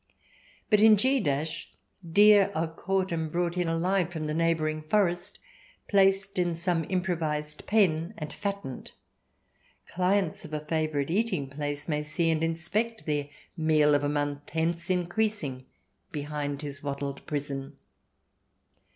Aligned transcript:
But 0.71 0.79
in 0.79 0.97
G 0.97 1.19
deer 2.11 2.51
are 2.55 2.67
caught 2.73 3.11
and 3.11 3.31
brought 3.31 3.55
in 3.55 3.67
alive 3.67 4.11
from 4.11 4.25
the 4.25 4.33
neighbouring 4.33 4.81
forest, 4.81 5.37
placed 5.87 6.39
in 6.39 6.55
some 6.55 6.87
improvised 6.89 7.67
pen 7.67 8.15
and 8.17 8.33
fattened. 8.33 8.93
Clients 9.85 10.43
of 10.43 10.53
a 10.53 10.59
favourite 10.65 11.11
eating 11.11 11.47
place 11.51 11.87
may 11.87 12.01
see 12.01 12.31
and 12.31 12.43
inspect 12.43 13.05
their 13.05 13.29
meal 13.55 13.93
of 13.93 14.03
a 14.03 14.09
month 14.09 14.49
hence 14.49 14.89
increasing 14.89 15.67
behind 16.11 16.63
his 16.63 16.81
wattled 16.81 17.23
prison. 17.27 17.77